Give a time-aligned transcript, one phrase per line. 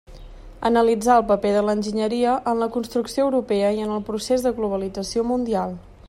[0.67, 5.27] Analitzar el paper de l'enginyeria en la construcció europea i en el procés de globalització
[5.33, 5.77] mundial.